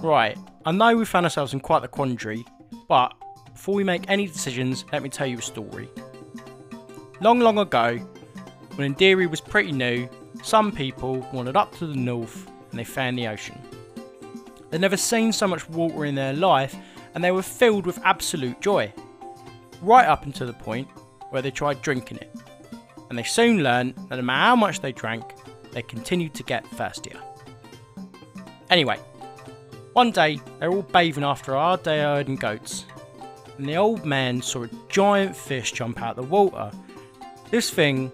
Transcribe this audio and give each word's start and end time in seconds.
Right, 0.00 0.38
I 0.64 0.70
know 0.70 0.96
we 0.96 1.04
found 1.04 1.26
ourselves 1.26 1.52
in 1.52 1.60
quite 1.60 1.82
the 1.82 1.88
quandary, 1.88 2.44
but 2.88 3.14
before 3.52 3.74
we 3.74 3.82
make 3.82 4.08
any 4.08 4.28
decisions, 4.28 4.84
let 4.92 5.02
me 5.02 5.08
tell 5.08 5.26
you 5.26 5.38
a 5.38 5.42
story. 5.42 5.88
Long, 7.20 7.40
long 7.40 7.58
ago, 7.58 7.96
when 8.76 8.94
Indiri 8.94 9.28
was 9.28 9.40
pretty 9.40 9.72
new, 9.72 10.08
some 10.44 10.70
people 10.70 11.26
wandered 11.32 11.56
up 11.56 11.76
to 11.78 11.86
the 11.86 11.96
north 11.96 12.48
and 12.70 12.78
they 12.78 12.84
found 12.84 13.18
the 13.18 13.26
ocean. 13.26 13.60
They'd 14.70 14.80
never 14.80 14.96
seen 14.96 15.32
so 15.32 15.48
much 15.48 15.68
water 15.68 16.04
in 16.04 16.14
their 16.14 16.32
life 16.32 16.76
and 17.14 17.24
they 17.24 17.32
were 17.32 17.42
filled 17.42 17.84
with 17.84 17.98
absolute 18.04 18.60
joy. 18.60 18.92
Right 19.82 20.06
up 20.06 20.26
until 20.26 20.46
the 20.46 20.52
point 20.52 20.86
where 21.30 21.42
they 21.42 21.50
tried 21.50 21.82
drinking 21.82 22.18
it. 22.18 22.32
And 23.10 23.18
they 23.18 23.24
soon 23.24 23.64
learned 23.64 23.94
that 24.10 24.16
no 24.16 24.22
matter 24.22 24.46
how 24.46 24.54
much 24.54 24.80
they 24.80 24.92
drank, 24.92 25.24
they 25.72 25.82
continued 25.82 26.34
to 26.34 26.44
get 26.44 26.64
thirstier. 26.68 27.18
Anyway, 28.70 28.98
one 29.98 30.12
day 30.12 30.40
they 30.60 30.68
were 30.68 30.76
all 30.76 30.82
bathing 30.82 31.24
after 31.24 31.54
a 31.54 31.58
hard 31.58 31.82
day 31.82 31.98
herding 31.98 32.36
goats, 32.36 32.84
and 33.56 33.68
the 33.68 33.74
old 33.74 34.04
man 34.04 34.40
saw 34.40 34.62
a 34.62 34.68
giant 34.88 35.34
fish 35.34 35.72
jump 35.72 36.00
out 36.00 36.16
of 36.16 36.24
the 36.24 36.30
water. 36.30 36.70
This 37.50 37.68
thing 37.68 38.12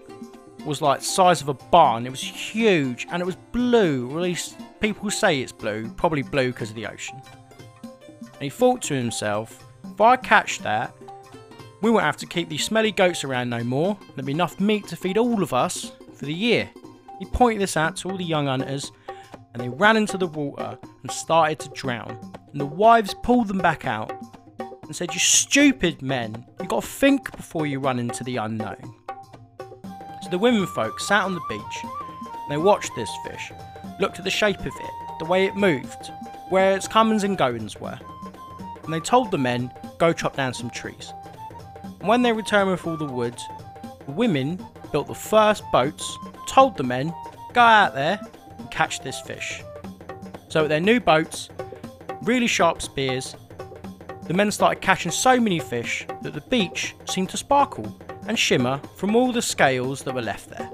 was 0.65 0.81
like 0.81 1.01
the 1.01 1.05
size 1.05 1.43
of 1.43 1.49
a 1.49 1.53
barn. 1.53 2.07
It 2.07 2.09
was 2.09 2.23
huge 2.23 3.05
and 3.11 3.21
it 3.21 3.25
was 3.25 3.35
blue. 3.51 4.09
Or 4.09 4.17
at 4.17 4.23
least 4.23 4.57
people 4.79 5.11
say 5.11 5.41
it's 5.41 5.51
blue, 5.51 5.87
probably 5.91 6.23
blue 6.23 6.51
because 6.51 6.71
of 6.71 6.75
the 6.75 6.87
ocean. 6.87 7.21
And 7.83 8.41
he 8.41 8.49
thought 8.49 8.81
to 8.83 8.95
himself, 8.95 9.63
if 9.83 10.01
I 10.01 10.15
catch 10.15 10.61
that, 10.61 10.91
we 11.81 11.91
won't 11.91 12.03
have 12.03 12.17
to 12.17 12.25
keep 12.25 12.49
these 12.49 12.63
smelly 12.63 12.93
goats 12.93 13.23
around 13.23 13.51
no 13.51 13.63
more. 13.63 13.95
There'll 14.15 14.25
be 14.25 14.31
enough 14.31 14.59
meat 14.59 14.87
to 14.87 14.95
feed 14.95 15.19
all 15.19 15.43
of 15.43 15.53
us 15.53 15.91
for 16.15 16.25
the 16.25 16.33
year. 16.33 16.67
He 17.19 17.25
pointed 17.25 17.61
this 17.61 17.77
out 17.77 17.95
to 17.97 18.09
all 18.09 18.17
the 18.17 18.23
young 18.23 18.47
hunters, 18.47 18.91
and 19.55 19.63
they 19.63 19.69
ran 19.69 19.95
into 19.95 20.17
the 20.17 20.27
water 20.27 20.77
and 21.01 21.09
started 21.09 21.59
to 21.59 21.69
drown. 21.69 22.19
And 22.51 22.59
the 22.59 22.65
wives 22.65 23.15
pulled 23.23 23.47
them 23.47 23.59
back 23.59 23.85
out 23.85 24.11
and 24.59 24.93
said, 24.93 25.13
You 25.13 25.19
stupid 25.19 26.01
men, 26.01 26.45
you 26.59 26.67
got 26.67 26.83
to 26.83 26.87
think 26.87 27.33
before 27.37 27.65
you 27.65 27.79
run 27.79 27.97
into 27.97 28.25
the 28.25 28.35
unknown. 28.35 28.93
So 30.23 30.29
the 30.29 30.37
women 30.37 30.67
folk 30.67 30.99
sat 30.99 31.23
on 31.23 31.35
the 31.35 31.41
beach 31.47 31.83
and 31.83 32.51
they 32.51 32.57
watched 32.57 32.91
this 32.97 33.09
fish, 33.25 33.53
looked 34.01 34.19
at 34.19 34.25
the 34.25 34.29
shape 34.29 34.59
of 34.59 34.65
it, 34.65 34.91
the 35.19 35.25
way 35.25 35.45
it 35.45 35.55
moved, 35.55 36.11
where 36.49 36.75
its 36.75 36.89
comings 36.89 37.23
and 37.23 37.37
goings 37.37 37.79
were. 37.79 37.97
And 38.83 38.93
they 38.93 38.99
told 38.99 39.31
the 39.31 39.37
men, 39.37 39.71
Go 39.99 40.11
chop 40.11 40.35
down 40.35 40.53
some 40.53 40.69
trees. 40.69 41.13
And 41.81 42.09
when 42.09 42.23
they 42.23 42.33
returned 42.33 42.71
with 42.71 42.85
all 42.85 42.97
the 42.97 43.05
wood, 43.05 43.37
the 44.05 44.11
women 44.11 44.65
built 44.91 45.07
the 45.07 45.15
first 45.15 45.63
boats, 45.71 46.17
told 46.45 46.75
the 46.75 46.83
men, 46.83 47.13
Go 47.53 47.61
out 47.61 47.95
there 47.95 48.19
and 48.57 48.69
catch 48.71 49.01
this 49.01 49.19
fish. 49.21 49.63
So 50.47 50.61
with 50.61 50.69
their 50.69 50.79
new 50.79 50.99
boats, 50.99 51.49
really 52.21 52.47
sharp 52.47 52.81
spears, 52.81 53.35
the 54.23 54.33
men 54.33 54.51
started 54.51 54.81
catching 54.81 55.11
so 55.11 55.39
many 55.39 55.59
fish 55.59 56.05
that 56.21 56.33
the 56.33 56.41
beach 56.41 56.95
seemed 57.05 57.29
to 57.29 57.37
sparkle 57.37 57.99
and 58.27 58.37
shimmer 58.37 58.79
from 58.95 59.15
all 59.15 59.31
the 59.31 59.41
scales 59.41 60.01
that 60.03 60.15
were 60.15 60.21
left 60.21 60.49
there. 60.49 60.69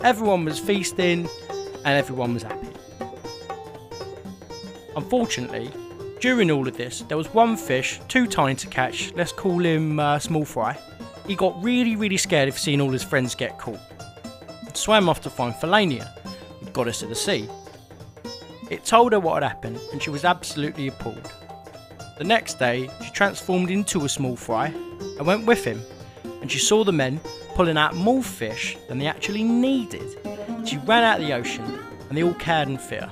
Everyone 0.00 0.44
was 0.44 0.58
feasting 0.58 1.28
and 1.84 1.86
everyone 1.86 2.34
was 2.34 2.42
happy. 2.42 2.68
Unfortunately, 4.96 5.70
during 6.20 6.50
all 6.50 6.66
of 6.66 6.76
this, 6.76 7.02
there 7.02 7.16
was 7.16 7.32
one 7.34 7.56
fish 7.56 8.00
too 8.08 8.26
tiny 8.26 8.54
to 8.56 8.66
catch, 8.66 9.12
let's 9.14 9.32
call 9.32 9.64
him 9.64 10.00
uh, 10.00 10.18
Small 10.18 10.44
Fry. 10.44 10.76
He 11.26 11.36
got 11.36 11.62
really, 11.62 11.96
really 11.96 12.16
scared 12.16 12.48
of 12.48 12.58
seeing 12.58 12.80
all 12.80 12.90
his 12.90 13.02
friends 13.02 13.34
get 13.34 13.58
caught. 13.58 13.80
and 14.60 14.76
swam 14.76 15.08
off 15.08 15.20
to 15.22 15.30
find 15.30 15.54
Felania, 15.54 16.08
goddess 16.76 17.02
of 17.02 17.08
the 17.08 17.14
sea. 17.14 17.48
It 18.68 18.84
told 18.84 19.12
her 19.12 19.18
what 19.18 19.42
had 19.42 19.48
happened, 19.48 19.80
and 19.92 20.02
she 20.02 20.10
was 20.10 20.26
absolutely 20.26 20.88
appalled. 20.88 21.32
The 22.18 22.24
next 22.24 22.58
day, 22.58 22.90
she 23.02 23.10
transformed 23.12 23.70
into 23.70 24.04
a 24.04 24.10
small 24.10 24.36
fry 24.36 24.66
and 24.66 25.26
went 25.26 25.46
with 25.46 25.64
him, 25.64 25.80
and 26.42 26.52
she 26.52 26.58
saw 26.58 26.84
the 26.84 26.92
men 26.92 27.18
pulling 27.54 27.78
out 27.78 27.96
more 27.96 28.22
fish 28.22 28.76
than 28.88 28.98
they 28.98 29.06
actually 29.06 29.42
needed. 29.42 30.18
She 30.66 30.76
ran 30.76 31.02
out 31.02 31.18
of 31.18 31.26
the 31.26 31.32
ocean, 31.32 31.64
and 32.10 32.18
they 32.18 32.22
all 32.22 32.34
cowered 32.34 32.68
in 32.68 32.76
fear. 32.76 33.10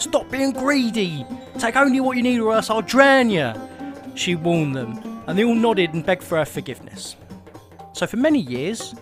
Stop 0.00 0.28
being 0.28 0.50
greedy! 0.50 1.24
Take 1.60 1.76
only 1.76 2.00
what 2.00 2.16
you 2.16 2.24
need, 2.24 2.40
or 2.40 2.54
else 2.54 2.70
I'll 2.70 2.82
drown 2.82 3.30
you! 3.30 3.52
She 4.16 4.34
warned 4.34 4.74
them, 4.74 5.22
and 5.28 5.38
they 5.38 5.44
all 5.44 5.54
nodded 5.54 5.94
and 5.94 6.04
begged 6.04 6.24
for 6.24 6.38
her 6.38 6.44
forgiveness. 6.44 7.14
So, 7.92 8.04
for 8.08 8.16
many 8.16 8.40
years, 8.40 8.96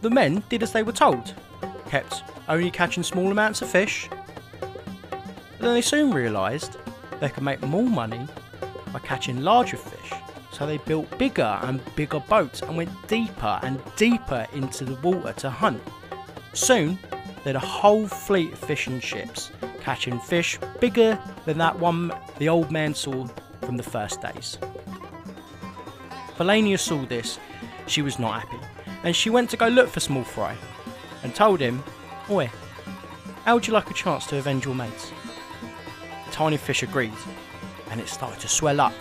the 0.00 0.10
men 0.10 0.42
did 0.48 0.64
as 0.64 0.72
they 0.72 0.82
were 0.82 0.90
told, 0.90 1.34
kept 1.88 2.22
only 2.48 2.70
catching 2.70 3.02
small 3.02 3.30
amounts 3.30 3.62
of 3.62 3.68
fish. 3.68 4.08
But 4.60 5.60
then 5.60 5.74
they 5.74 5.80
soon 5.80 6.12
realised 6.12 6.76
they 7.20 7.28
could 7.28 7.42
make 7.42 7.62
more 7.62 7.82
money 7.82 8.26
by 8.92 9.00
catching 9.00 9.42
larger 9.42 9.76
fish. 9.76 10.12
So 10.52 10.66
they 10.66 10.78
built 10.78 11.18
bigger 11.18 11.58
and 11.62 11.80
bigger 11.94 12.20
boats 12.20 12.62
and 12.62 12.76
went 12.76 12.90
deeper 13.08 13.60
and 13.62 13.80
deeper 13.96 14.46
into 14.52 14.84
the 14.84 14.94
water 14.96 15.32
to 15.34 15.50
hunt. 15.50 15.82
Soon, 16.52 16.98
they 17.44 17.50
had 17.50 17.56
a 17.56 17.60
whole 17.60 18.06
fleet 18.06 18.52
of 18.52 18.58
fishing 18.58 19.00
ships, 19.00 19.50
catching 19.80 20.18
fish 20.20 20.58
bigger 20.80 21.18
than 21.44 21.58
that 21.58 21.78
one 21.78 22.12
the 22.38 22.48
old 22.48 22.70
man 22.70 22.94
saw 22.94 23.26
from 23.62 23.76
the 23.76 23.82
first 23.82 24.20
days. 24.20 24.58
Felania 26.36 26.78
saw 26.78 27.04
this, 27.06 27.38
she 27.86 28.02
was 28.02 28.18
not 28.18 28.42
happy, 28.42 28.58
and 29.02 29.14
she 29.14 29.30
went 29.30 29.50
to 29.50 29.56
go 29.56 29.68
look 29.68 29.88
for 29.88 30.00
Small 30.00 30.24
Fry 30.24 30.56
and 31.22 31.34
told 31.34 31.60
him, 31.60 31.82
Oi, 32.30 32.50
how 33.44 33.54
would 33.54 33.66
you 33.66 33.72
like 33.72 33.90
a 33.90 33.94
chance 33.94 34.26
to 34.26 34.36
avenge 34.36 34.64
your 34.64 34.74
mates? 34.74 35.12
The 36.26 36.32
tiny 36.32 36.56
fish 36.56 36.82
agreed, 36.82 37.12
and 37.90 38.00
it 38.00 38.08
started 38.08 38.40
to 38.40 38.48
swell 38.48 38.80
up, 38.80 38.92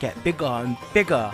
get 0.00 0.22
bigger 0.24 0.44
and 0.44 0.76
bigger, 0.92 1.32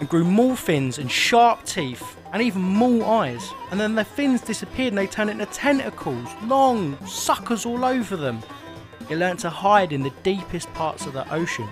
and 0.00 0.08
grew 0.08 0.24
more 0.24 0.56
fins 0.56 0.98
and 0.98 1.10
sharp 1.10 1.64
teeth, 1.64 2.16
and 2.32 2.42
even 2.42 2.62
more 2.62 3.04
eyes. 3.04 3.50
And 3.70 3.78
then 3.78 3.94
the 3.94 4.04
fins 4.04 4.40
disappeared 4.40 4.88
and 4.88 4.98
they 4.98 5.06
turned 5.06 5.30
into 5.30 5.46
tentacles, 5.46 6.28
long 6.44 6.96
suckers 7.06 7.64
all 7.64 7.84
over 7.84 8.16
them. 8.16 8.42
It 9.08 9.16
learnt 9.16 9.40
to 9.40 9.50
hide 9.50 9.92
in 9.92 10.02
the 10.02 10.12
deepest 10.22 10.72
parts 10.74 11.06
of 11.06 11.12
the 11.12 11.32
ocean 11.32 11.68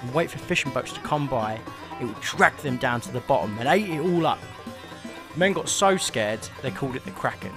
and 0.00 0.14
wait 0.14 0.30
for 0.30 0.38
fishing 0.38 0.72
boats 0.72 0.92
to 0.92 1.00
come 1.00 1.26
by. 1.26 1.60
It 2.00 2.04
would 2.04 2.20
drag 2.20 2.56
them 2.58 2.76
down 2.76 3.00
to 3.02 3.12
the 3.12 3.20
bottom 3.20 3.58
and 3.58 3.68
ate 3.68 3.88
it 3.88 4.00
all 4.00 4.26
up. 4.26 4.38
The 5.38 5.44
men 5.44 5.52
got 5.52 5.68
so 5.68 5.96
scared 5.96 6.40
they 6.62 6.72
called 6.72 6.96
it 6.96 7.04
the 7.04 7.12
Kraken. 7.12 7.52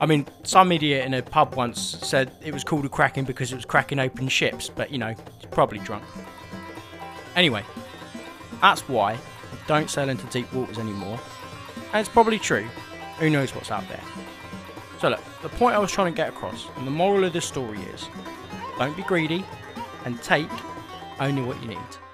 I 0.00 0.06
mean, 0.06 0.26
some 0.44 0.72
idiot 0.72 1.04
in 1.04 1.12
a 1.12 1.20
pub 1.20 1.54
once 1.56 1.78
said 1.78 2.32
it 2.42 2.54
was 2.54 2.64
called 2.64 2.86
a 2.86 2.88
Kraken 2.88 3.26
because 3.26 3.52
it 3.52 3.56
was 3.56 3.66
cracking 3.66 3.98
open 3.98 4.28
ships, 4.28 4.70
but 4.70 4.90
you 4.90 4.96
know, 4.96 5.08
he's 5.08 5.50
probably 5.50 5.78
drunk. 5.80 6.04
Anyway, 7.36 7.62
that's 8.62 8.80
why 8.88 9.18
don't 9.66 9.90
sail 9.90 10.08
into 10.08 10.24
deep 10.28 10.50
waters 10.54 10.78
anymore. 10.78 11.20
And 11.92 12.00
it's 12.00 12.08
probably 12.08 12.38
true. 12.38 12.66
Who 13.18 13.28
knows 13.28 13.54
what's 13.54 13.70
out 13.70 13.86
there? 13.90 14.00
So 15.00 15.10
look, 15.10 15.20
the 15.42 15.50
point 15.50 15.76
I 15.76 15.78
was 15.78 15.92
trying 15.92 16.14
to 16.14 16.16
get 16.16 16.30
across, 16.30 16.66
and 16.78 16.86
the 16.86 16.90
moral 16.90 17.24
of 17.24 17.34
this 17.34 17.44
story 17.44 17.80
is, 17.92 18.08
don't 18.78 18.96
be 18.96 19.02
greedy, 19.02 19.44
and 20.06 20.22
take 20.22 20.48
only 21.20 21.42
what 21.42 21.60
you 21.60 21.68
need. 21.68 22.07